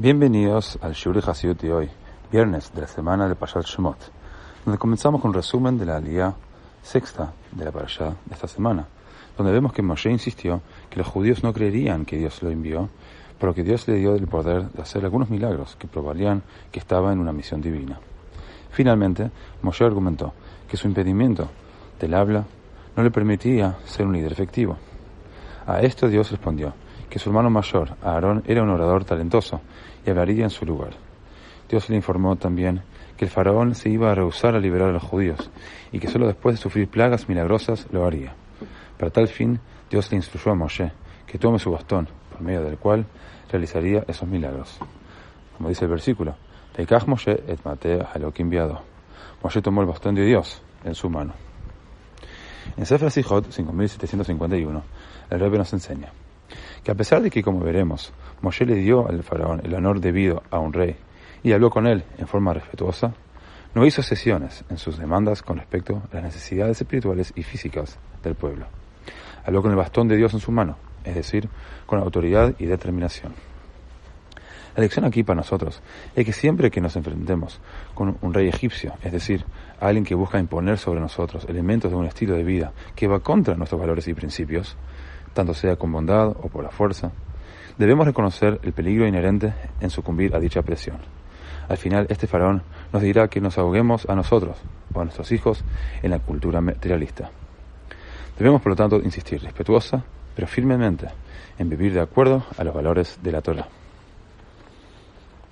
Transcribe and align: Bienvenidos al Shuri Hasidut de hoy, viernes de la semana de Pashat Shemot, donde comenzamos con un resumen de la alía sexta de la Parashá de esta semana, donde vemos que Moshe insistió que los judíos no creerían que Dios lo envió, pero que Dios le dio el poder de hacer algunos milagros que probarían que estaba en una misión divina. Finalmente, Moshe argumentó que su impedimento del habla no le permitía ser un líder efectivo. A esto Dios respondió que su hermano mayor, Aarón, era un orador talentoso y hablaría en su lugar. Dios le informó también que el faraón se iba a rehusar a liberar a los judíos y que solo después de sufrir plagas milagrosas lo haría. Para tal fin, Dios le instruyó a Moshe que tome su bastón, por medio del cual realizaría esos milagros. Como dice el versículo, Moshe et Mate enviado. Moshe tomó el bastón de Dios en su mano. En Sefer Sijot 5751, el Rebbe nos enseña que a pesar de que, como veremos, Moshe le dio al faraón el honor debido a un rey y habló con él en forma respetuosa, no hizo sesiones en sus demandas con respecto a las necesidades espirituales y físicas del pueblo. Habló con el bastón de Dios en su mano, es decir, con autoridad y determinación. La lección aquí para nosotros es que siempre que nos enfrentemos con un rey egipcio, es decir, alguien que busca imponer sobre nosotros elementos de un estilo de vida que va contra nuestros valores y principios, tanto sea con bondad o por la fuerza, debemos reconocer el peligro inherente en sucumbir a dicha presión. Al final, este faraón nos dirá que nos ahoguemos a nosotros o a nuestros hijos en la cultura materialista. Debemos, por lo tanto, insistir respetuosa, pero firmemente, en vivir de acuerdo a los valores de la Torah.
Bienvenidos 0.00 0.78
al 0.80 0.92
Shuri 0.92 1.18
Hasidut 1.26 1.60
de 1.60 1.72
hoy, 1.72 1.90
viernes 2.30 2.72
de 2.72 2.82
la 2.82 2.86
semana 2.86 3.28
de 3.28 3.34
Pashat 3.34 3.64
Shemot, 3.64 3.98
donde 4.64 4.78
comenzamos 4.78 5.20
con 5.20 5.30
un 5.30 5.34
resumen 5.34 5.76
de 5.76 5.86
la 5.86 5.96
alía 5.96 6.36
sexta 6.84 7.32
de 7.50 7.64
la 7.64 7.72
Parashá 7.72 8.14
de 8.24 8.32
esta 8.32 8.46
semana, 8.46 8.86
donde 9.36 9.50
vemos 9.50 9.72
que 9.72 9.82
Moshe 9.82 10.08
insistió 10.08 10.62
que 10.88 10.98
los 10.98 11.08
judíos 11.08 11.42
no 11.42 11.52
creerían 11.52 12.04
que 12.04 12.16
Dios 12.16 12.40
lo 12.44 12.50
envió, 12.50 12.88
pero 13.40 13.52
que 13.52 13.64
Dios 13.64 13.88
le 13.88 13.96
dio 13.96 14.14
el 14.14 14.28
poder 14.28 14.70
de 14.70 14.82
hacer 14.82 15.02
algunos 15.02 15.30
milagros 15.30 15.74
que 15.74 15.88
probarían 15.88 16.44
que 16.70 16.78
estaba 16.78 17.12
en 17.12 17.18
una 17.18 17.32
misión 17.32 17.60
divina. 17.60 17.98
Finalmente, 18.70 19.32
Moshe 19.62 19.84
argumentó 19.84 20.32
que 20.68 20.76
su 20.76 20.86
impedimento 20.86 21.48
del 21.98 22.14
habla 22.14 22.44
no 22.96 23.02
le 23.02 23.10
permitía 23.10 23.78
ser 23.84 24.06
un 24.06 24.12
líder 24.12 24.30
efectivo. 24.30 24.76
A 25.66 25.80
esto 25.80 26.06
Dios 26.06 26.30
respondió 26.30 26.72
que 27.08 27.18
su 27.18 27.30
hermano 27.30 27.50
mayor, 27.50 27.96
Aarón, 28.02 28.42
era 28.46 28.62
un 28.62 28.70
orador 28.70 29.04
talentoso 29.04 29.60
y 30.04 30.10
hablaría 30.10 30.44
en 30.44 30.50
su 30.50 30.64
lugar. 30.64 30.90
Dios 31.68 31.88
le 31.90 31.96
informó 31.96 32.36
también 32.36 32.82
que 33.16 33.24
el 33.24 33.30
faraón 33.30 33.74
se 33.74 33.90
iba 33.90 34.10
a 34.10 34.14
rehusar 34.14 34.54
a 34.54 34.60
liberar 34.60 34.90
a 34.90 34.92
los 34.92 35.02
judíos 35.02 35.50
y 35.92 35.98
que 35.98 36.08
solo 36.08 36.26
después 36.26 36.56
de 36.56 36.62
sufrir 36.62 36.88
plagas 36.88 37.28
milagrosas 37.28 37.86
lo 37.90 38.06
haría. 38.06 38.34
Para 38.96 39.10
tal 39.10 39.28
fin, 39.28 39.60
Dios 39.90 40.10
le 40.10 40.16
instruyó 40.16 40.52
a 40.52 40.54
Moshe 40.54 40.92
que 41.26 41.38
tome 41.38 41.58
su 41.58 41.70
bastón, 41.70 42.08
por 42.30 42.40
medio 42.40 42.62
del 42.62 42.78
cual 42.78 43.06
realizaría 43.50 44.04
esos 44.06 44.28
milagros. 44.28 44.78
Como 45.56 45.68
dice 45.68 45.84
el 45.84 45.90
versículo, 45.90 46.36
Moshe 47.06 47.32
et 47.32 47.64
Mate 47.64 48.06
enviado. 48.36 48.82
Moshe 49.42 49.60
tomó 49.60 49.80
el 49.80 49.88
bastón 49.88 50.14
de 50.14 50.24
Dios 50.24 50.62
en 50.84 50.94
su 50.94 51.10
mano. 51.10 51.34
En 52.76 52.86
Sefer 52.86 53.10
Sijot 53.10 53.50
5751, 53.50 54.82
el 55.30 55.40
Rebbe 55.40 55.58
nos 55.58 55.72
enseña 55.72 56.12
que 56.82 56.90
a 56.90 56.94
pesar 56.94 57.22
de 57.22 57.30
que, 57.30 57.42
como 57.42 57.60
veremos, 57.60 58.12
Moshe 58.42 58.64
le 58.64 58.76
dio 58.76 59.08
al 59.08 59.22
faraón 59.22 59.60
el 59.64 59.74
honor 59.74 60.00
debido 60.00 60.42
a 60.50 60.58
un 60.58 60.72
rey 60.72 60.96
y 61.42 61.52
habló 61.52 61.70
con 61.70 61.86
él 61.86 62.04
en 62.18 62.26
forma 62.26 62.52
respetuosa, 62.52 63.14
no 63.74 63.86
hizo 63.86 64.02
sesiones 64.02 64.64
en 64.70 64.78
sus 64.78 64.98
demandas 64.98 65.42
con 65.42 65.58
respecto 65.58 66.02
a 66.10 66.16
las 66.16 66.24
necesidades 66.24 66.80
espirituales 66.80 67.32
y 67.36 67.42
físicas 67.42 67.98
del 68.22 68.34
pueblo. 68.34 68.66
Habló 69.44 69.62
con 69.62 69.70
el 69.70 69.76
bastón 69.76 70.08
de 70.08 70.16
Dios 70.16 70.34
en 70.34 70.40
su 70.40 70.52
mano, 70.52 70.76
es 71.04 71.14
decir, 71.14 71.48
con 71.86 72.00
autoridad 72.00 72.54
y 72.58 72.66
determinación. 72.66 73.34
La 74.76 74.82
lección 74.82 75.04
aquí 75.04 75.24
para 75.24 75.38
nosotros 75.38 75.82
es 76.14 76.24
que 76.24 76.32
siempre 76.32 76.70
que 76.70 76.80
nos 76.80 76.94
enfrentemos 76.94 77.60
con 77.94 78.16
un 78.20 78.32
rey 78.32 78.48
egipcio, 78.48 78.94
es 79.02 79.10
decir, 79.10 79.44
alguien 79.80 80.04
que 80.04 80.14
busca 80.14 80.38
imponer 80.38 80.78
sobre 80.78 81.00
nosotros 81.00 81.46
elementos 81.48 81.90
de 81.90 81.96
un 81.96 82.06
estilo 82.06 82.36
de 82.36 82.44
vida 82.44 82.72
que 82.94 83.08
va 83.08 83.20
contra 83.20 83.56
nuestros 83.56 83.80
valores 83.80 84.06
y 84.06 84.14
principios, 84.14 84.76
tanto 85.38 85.54
sea 85.54 85.76
con 85.76 85.92
bondad 85.92 86.30
o 86.30 86.48
por 86.48 86.64
la 86.64 86.70
fuerza, 86.70 87.12
debemos 87.78 88.04
reconocer 88.04 88.58
el 88.64 88.72
peligro 88.72 89.06
inherente 89.06 89.54
en 89.80 89.88
sucumbir 89.88 90.34
a 90.34 90.40
dicha 90.40 90.62
presión. 90.62 90.96
Al 91.68 91.76
final, 91.76 92.08
este 92.10 92.26
faraón 92.26 92.64
nos 92.92 93.02
dirá 93.02 93.28
que 93.28 93.40
nos 93.40 93.56
ahoguemos 93.56 94.08
a 94.08 94.16
nosotros 94.16 94.58
o 94.92 95.00
a 95.00 95.04
nuestros 95.04 95.30
hijos 95.30 95.62
en 96.02 96.10
la 96.10 96.18
cultura 96.18 96.60
materialista. 96.60 97.30
Debemos, 98.36 98.60
por 98.60 98.70
lo 98.70 98.76
tanto, 98.76 98.96
insistir 98.96 99.40
respetuosa, 99.40 100.02
pero 100.34 100.48
firmemente, 100.48 101.06
en 101.56 101.68
vivir 101.68 101.94
de 101.94 102.00
acuerdo 102.00 102.44
a 102.58 102.64
los 102.64 102.74
valores 102.74 103.20
de 103.22 103.30
la 103.30 103.40
Torah. 103.40 103.68